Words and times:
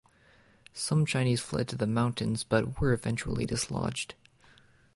Some 0.73 1.05
Chinese 1.05 1.41
fled 1.41 1.67
to 1.67 1.75
the 1.75 1.85
mountains 1.85 2.43
but 2.43 2.81
were 2.81 2.91
eventually 2.91 3.45
dislodged. 3.45 4.15